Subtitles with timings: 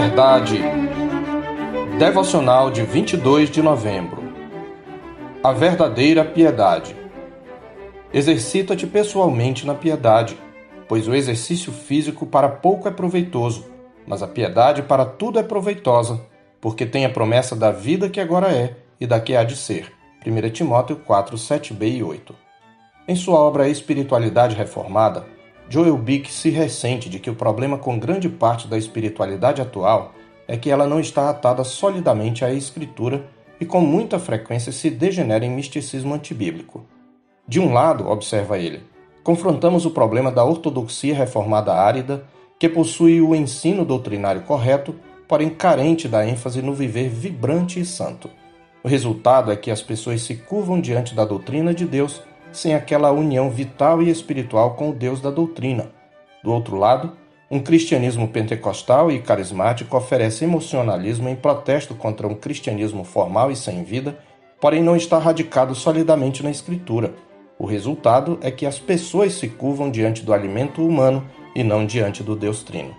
[0.00, 0.58] Verdade.
[1.98, 4.22] Devocional de 22 de novembro.
[5.44, 6.96] A verdadeira piedade.
[8.10, 10.38] Exercita-te pessoalmente na piedade,
[10.88, 13.66] pois o exercício físico para pouco é proveitoso,
[14.06, 16.18] mas a piedade para tudo é proveitosa,
[16.62, 19.92] porque tem a promessa da vida que agora é e da que há de ser.
[20.26, 22.34] 1 Timóteo 4, 7b e 8.
[23.06, 25.26] Em sua obra Espiritualidade Reformada,
[25.72, 30.12] Joel Bick se ressente de que o problema com grande parte da espiritualidade atual
[30.48, 33.24] é que ela não está atada solidamente à Escritura
[33.60, 36.84] e com muita frequência se degenera em misticismo antibíblico.
[37.46, 38.82] De um lado, observa ele,
[39.22, 42.24] confrontamos o problema da ortodoxia reformada árida,
[42.58, 44.96] que possui o ensino doutrinário correto,
[45.28, 48.28] porém carente da ênfase no viver vibrante e santo.
[48.82, 52.20] O resultado é que as pessoas se curvam diante da doutrina de Deus
[52.52, 55.90] sem aquela união vital e espiritual com o Deus da doutrina.
[56.42, 57.12] Do outro lado,
[57.50, 63.82] um cristianismo pentecostal e carismático oferece emocionalismo em protesto contra um cristianismo formal e sem
[63.82, 64.18] vida,
[64.60, 67.14] porém não está radicado solidamente na Escritura.
[67.58, 72.22] O resultado é que as pessoas se curvam diante do alimento humano e não diante
[72.22, 72.94] do Deus Trino.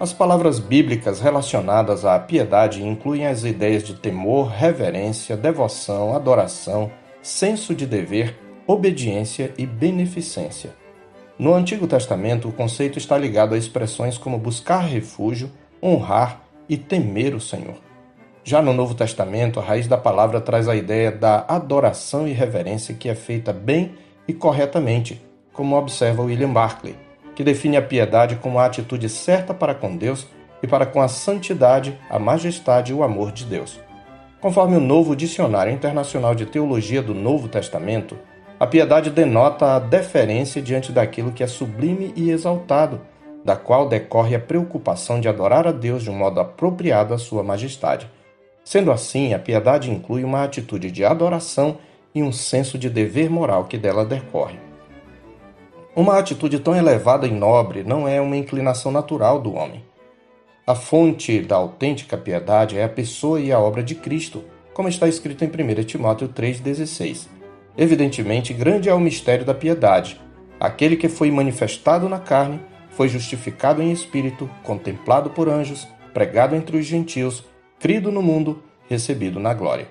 [0.00, 7.74] As palavras bíblicas relacionadas à piedade incluem as ideias de temor, reverência, devoção, adoração, senso
[7.74, 8.34] de dever,
[8.68, 10.74] obediência e beneficência.
[11.38, 15.50] No Antigo Testamento, o conceito está ligado a expressões como buscar refúgio,
[15.82, 17.76] honrar e temer o Senhor.
[18.44, 22.94] Já no Novo Testamento, a raiz da palavra traz a ideia da adoração e reverência
[22.94, 23.94] que é feita bem
[24.28, 26.94] e corretamente, como observa William Barclay,
[27.34, 30.26] que define a piedade como a atitude certa para com Deus
[30.62, 33.80] e para com a santidade, a majestade e o amor de Deus.
[34.42, 38.16] Conforme o novo Dicionário Internacional de Teologia do Novo Testamento,
[38.60, 43.00] a piedade denota a deferência diante daquilo que é sublime e exaltado,
[43.44, 47.42] da qual decorre a preocupação de adorar a Deus de um modo apropriado à sua
[47.42, 48.10] majestade.
[48.64, 51.78] Sendo assim, a piedade inclui uma atitude de adoração
[52.12, 54.58] e um senso de dever moral que dela decorre.
[55.94, 59.84] Uma atitude tão elevada e nobre não é uma inclinação natural do homem.
[60.66, 65.08] A fonte da autêntica piedade é a pessoa e a obra de Cristo, como está
[65.08, 67.37] escrito em 1 Timóteo 3,16.
[67.78, 70.20] Evidentemente, grande é o mistério da piedade.
[70.58, 76.76] Aquele que foi manifestado na carne, foi justificado em espírito, contemplado por anjos, pregado entre
[76.76, 77.44] os gentios,
[77.78, 79.86] crido no mundo, recebido na glória.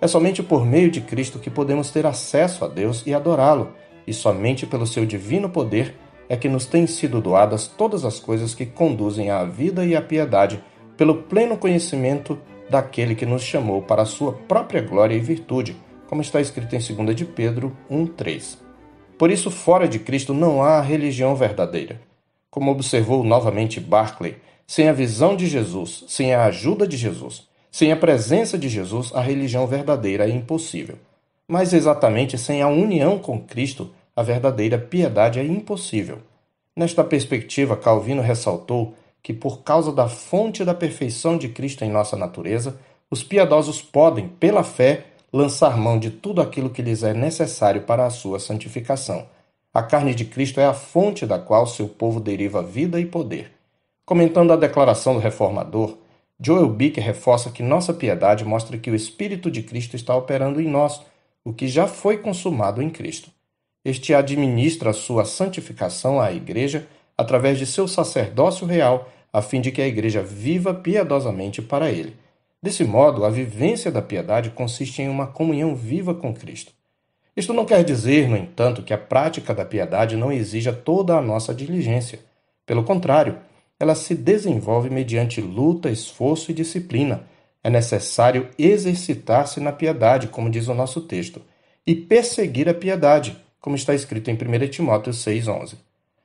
[0.00, 3.74] É somente por meio de Cristo que podemos ter acesso a Deus e adorá-lo,
[4.06, 5.96] e somente pelo seu divino poder
[6.28, 10.00] é que nos têm sido doadas todas as coisas que conduzem à vida e à
[10.00, 10.62] piedade,
[10.96, 12.38] pelo pleno conhecimento
[12.70, 15.76] daquele que nos chamou para a sua própria glória e virtude
[16.14, 18.56] como está escrito em 2 de Pedro 1:3.
[19.18, 22.00] Por isso, fora de Cristo não há religião verdadeira.
[22.48, 27.90] Como observou novamente Barclay, sem a visão de Jesus, sem a ajuda de Jesus, sem
[27.90, 30.94] a presença de Jesus, a religião verdadeira é impossível.
[31.48, 36.18] Mas exatamente sem a união com Cristo, a verdadeira piedade é impossível.
[36.76, 42.16] Nesta perspectiva, Calvino ressaltou que, por causa da fonte da perfeição de Cristo em nossa
[42.16, 42.78] natureza,
[43.10, 45.06] os piedosos podem, pela fé,
[45.36, 49.26] lançar mão de tudo aquilo que lhes é necessário para a sua santificação.
[49.72, 53.50] A carne de Cristo é a fonte da qual seu povo deriva vida e poder.
[54.06, 55.98] Comentando a declaração do reformador,
[56.38, 60.68] Joel Bick reforça que nossa piedade mostra que o Espírito de Cristo está operando em
[60.68, 61.02] nós,
[61.44, 63.28] o que já foi consumado em Cristo.
[63.84, 66.86] Este administra a sua santificação à Igreja
[67.18, 72.14] através de seu sacerdócio real, a fim de que a Igreja viva piedosamente para ele.
[72.64, 76.72] Desse modo, a vivência da piedade consiste em uma comunhão viva com Cristo.
[77.36, 81.20] Isto não quer dizer, no entanto, que a prática da piedade não exija toda a
[81.20, 82.20] nossa diligência.
[82.64, 83.36] Pelo contrário,
[83.78, 87.24] ela se desenvolve mediante luta, esforço e disciplina.
[87.62, 91.42] É necessário exercitar-se na piedade, como diz o nosso texto,
[91.86, 95.74] e perseguir a piedade, como está escrito em 1 Timóteo 6,11.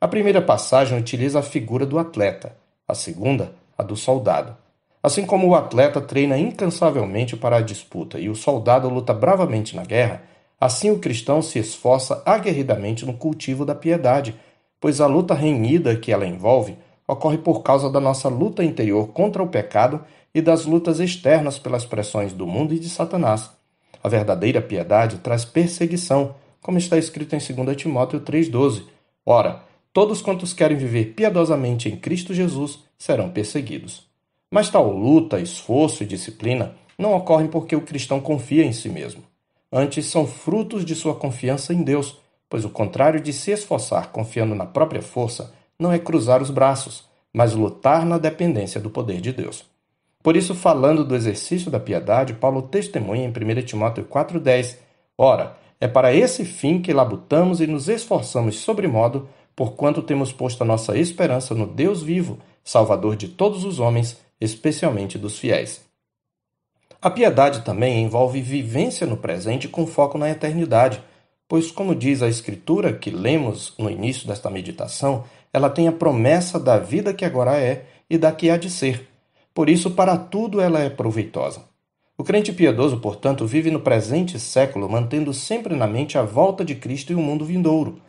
[0.00, 2.56] A primeira passagem utiliza a figura do atleta,
[2.88, 4.61] a segunda, a do soldado.
[5.02, 9.82] Assim como o atleta treina incansavelmente para a disputa e o soldado luta bravamente na
[9.82, 10.22] guerra,
[10.60, 14.36] assim o cristão se esforça aguerridamente no cultivo da piedade,
[14.80, 16.78] pois a luta renhida que ela envolve
[17.08, 21.84] ocorre por causa da nossa luta interior contra o pecado e das lutas externas pelas
[21.84, 23.50] pressões do mundo e de Satanás.
[24.04, 28.84] A verdadeira piedade traz perseguição, como está escrito em 2 Timóteo 3,12.
[29.26, 29.62] Ora,
[29.92, 34.11] todos quantos querem viver piedosamente em Cristo Jesus serão perseguidos.
[34.52, 39.22] Mas tal luta, esforço e disciplina não ocorrem porque o cristão confia em si mesmo.
[39.72, 42.18] Antes, são frutos de sua confiança em Deus,
[42.50, 47.08] pois o contrário de se esforçar confiando na própria força não é cruzar os braços,
[47.32, 49.64] mas lutar na dependência do poder de Deus.
[50.22, 54.76] Por isso, falando do exercício da piedade, Paulo testemunha em 1 Timóteo 4,10:
[55.16, 59.26] Ora, é para esse fim que labutamos e nos esforçamos sobremodo,
[59.56, 65.18] porquanto temos posto a nossa esperança no Deus vivo, Salvador de todos os homens, especialmente
[65.18, 65.82] dos fiéis.
[67.00, 71.02] A piedade também envolve vivência no presente com foco na eternidade,
[71.48, 76.58] pois, como diz a Escritura que lemos no início desta meditação, ela tem a promessa
[76.58, 79.08] da vida que agora é e da que há de ser.
[79.52, 81.64] Por isso, para tudo ela é proveitosa.
[82.16, 86.74] O crente piedoso, portanto, vive no presente século, mantendo sempre na mente a volta de
[86.74, 88.00] Cristo e o mundo vindouro.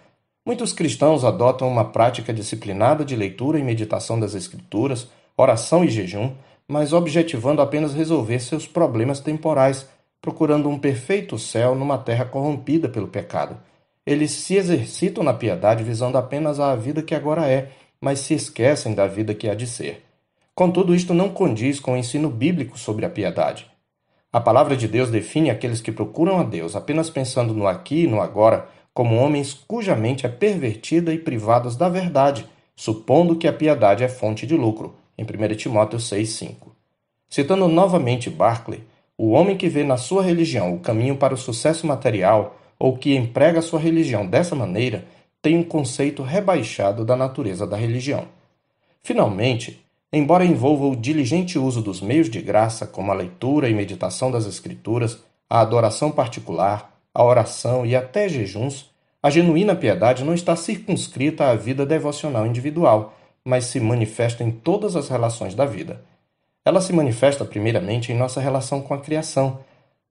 [0.46, 5.08] Muitos cristãos adotam uma prática disciplinada de leitura e meditação das Escrituras,
[5.38, 6.32] oração e jejum,
[6.68, 9.88] mas objetivando apenas resolver seus problemas temporais,
[10.22, 13.58] procurando um perfeito céu numa terra corrompida pelo pecado.
[14.06, 17.70] Eles se exercitam na piedade visando apenas a vida que agora é,
[18.00, 20.04] mas se esquecem da vida que há de ser.
[20.56, 23.66] Contudo, isto não condiz com o ensino bíblico sobre a piedade.
[24.32, 28.08] A palavra de Deus define aqueles que procuram a Deus apenas pensando no aqui e
[28.08, 32.46] no agora como homens cuja mente é pervertida e privados da verdade,
[32.76, 36.72] supondo que a piedade é fonte de lucro, em 1 Timóteo 6,5.
[37.30, 38.84] Citando novamente Barclay,
[39.18, 43.16] o homem que vê na sua religião o caminho para o sucesso material ou que
[43.16, 45.06] emprega sua religião dessa maneira
[45.42, 48.28] tem um conceito rebaixado da natureza da religião.
[49.02, 54.32] Finalmente, embora envolva o diligente uso dos meios de graça, como a leitura e meditação
[54.32, 58.90] das Escrituras, a adoração particular, a oração e até jejuns,
[59.22, 63.14] a genuína piedade não está circunscrita à vida devocional individual,
[63.46, 66.04] mas se manifesta em todas as relações da vida.
[66.66, 69.60] Ela se manifesta primeiramente em nossa relação com a criação,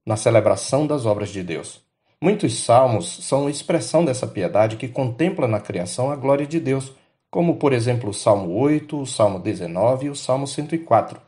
[0.05, 1.81] na celebração das obras de Deus.
[2.21, 6.93] Muitos salmos são expressão dessa piedade que contempla na criação a glória de Deus,
[7.29, 11.19] como por exemplo o Salmo 8, o Salmo 19 e o Salmo 104.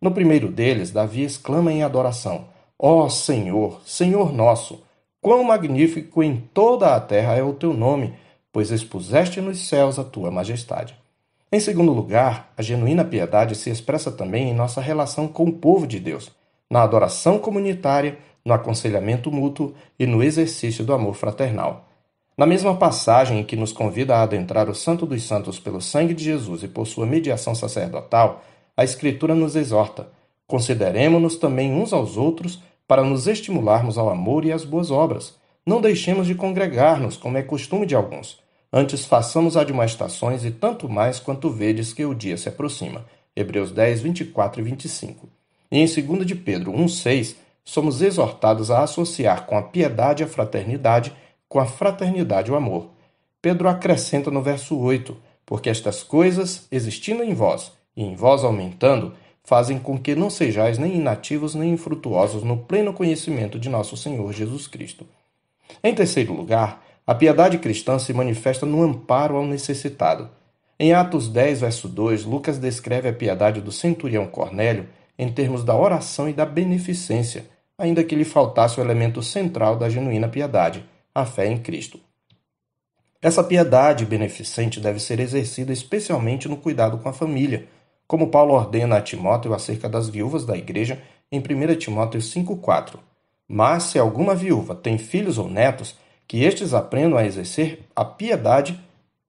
[0.00, 2.46] No primeiro deles, Davi exclama em adoração:
[2.78, 4.82] Ó oh, Senhor, Senhor nosso,
[5.20, 8.14] quão magnífico em toda a terra é o teu nome,
[8.50, 10.99] pois expuseste nos céus a tua majestade.
[11.52, 15.84] Em segundo lugar, a genuína piedade se expressa também em nossa relação com o povo
[15.84, 16.30] de Deus,
[16.70, 21.88] na adoração comunitária, no aconselhamento mútuo e no exercício do amor fraternal.
[22.38, 26.14] Na mesma passagem em que nos convida a adentrar o Santo dos Santos pelo sangue
[26.14, 28.44] de Jesus e por sua mediação sacerdotal,
[28.76, 30.06] a Escritura nos exorta:
[30.46, 35.34] consideremos-nos também uns aos outros para nos estimularmos ao amor e às boas obras.
[35.66, 38.38] Não deixemos de congregar-nos, como é costume de alguns
[38.72, 43.04] Antes façamos admoestações e tanto mais quanto vedes que o dia se aproxima.
[43.34, 45.28] Hebreus 10, 24 e 25.
[45.70, 50.28] E em 2 de Pedro 1, 6, somos exortados a associar com a piedade a
[50.28, 51.12] fraternidade,
[51.48, 52.90] com a fraternidade o amor.
[53.42, 59.14] Pedro acrescenta no verso 8, porque estas coisas, existindo em vós, e em vós aumentando,
[59.42, 64.32] fazem com que não sejais nem inativos nem infrutuosos no pleno conhecimento de nosso Senhor
[64.32, 65.06] Jesus Cristo.
[65.82, 70.30] Em terceiro lugar, a piedade cristã se manifesta no amparo ao necessitado.
[70.78, 74.86] Em Atos 10, verso 2, Lucas descreve a piedade do centurião Cornélio
[75.18, 77.46] em termos da oração e da beneficência,
[77.76, 81.98] ainda que lhe faltasse o elemento central da genuína piedade, a fé em Cristo.
[83.20, 87.66] Essa piedade beneficente deve ser exercida especialmente no cuidado com a família,
[88.06, 93.00] como Paulo ordena a Timóteo acerca das viúvas da igreja em 1 Timóteo 5,4.
[93.48, 95.98] Mas se alguma viúva tem filhos ou netos,
[96.30, 98.78] que estes aprendam a exercer a piedade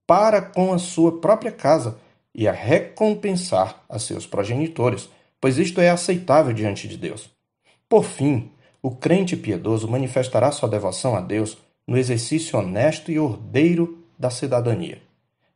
[0.06, 1.98] para com a sua própria casa
[2.32, 5.08] e a recompensar a seus progenitores,
[5.40, 7.28] pois isto é aceitável diante de Deus.
[7.88, 13.98] Por fim, o crente piedoso manifestará sua devoção a Deus no exercício honesto e ordeiro
[14.16, 15.02] da cidadania.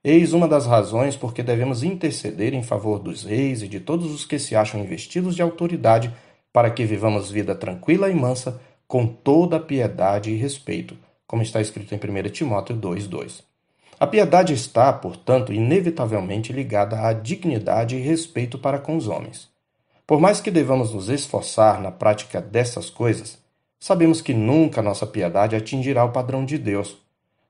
[0.03, 4.11] Eis uma das razões por que devemos interceder em favor dos reis e de todos
[4.11, 6.13] os que se acham investidos de autoridade,
[6.53, 11.95] para que vivamos vida tranquila e mansa, com toda piedade e respeito, como está escrito
[11.95, 13.43] em 1 Timóteo 2,2.
[13.99, 19.49] A piedade está, portanto, inevitavelmente ligada à dignidade e respeito para com os homens.
[20.07, 23.39] Por mais que devamos nos esforçar na prática dessas coisas,
[23.81, 26.99] sabemos que nunca nossa piedade atingirá o padrão de Deus.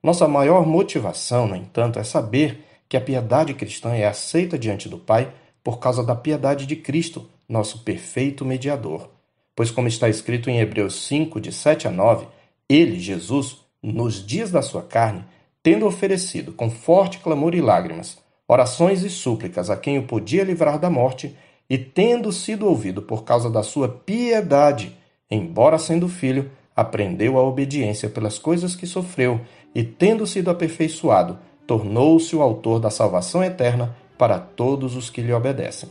[0.03, 4.99] Nossa maior motivação, no entanto, é saber que a piedade cristã é aceita diante do
[4.99, 5.33] Pai
[5.65, 9.11] por causa da piedade de Cristo, nosso perfeito mediador.
[9.55, 12.29] Pois, como está escrito em Hebreus 5, de 7 a 9,
[12.69, 15.25] ele, Jesus, nos dias da sua carne,
[15.63, 20.79] tendo oferecido com forte clamor e lágrimas, orações e súplicas a quem o podia livrar
[20.79, 21.37] da morte,
[21.69, 24.97] e tendo sido ouvido por causa da sua piedade,
[25.31, 29.41] embora sendo filho, aprendeu a obediência pelas coisas que sofreu,
[29.75, 35.33] e tendo sido aperfeiçoado, tornou-se o autor da salvação eterna para todos os que lhe
[35.33, 35.89] obedecem.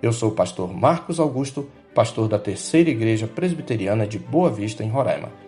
[0.00, 4.88] Eu sou o pastor Marcos Augusto, pastor da Terceira Igreja Presbiteriana de Boa Vista, em
[4.88, 5.47] Roraima.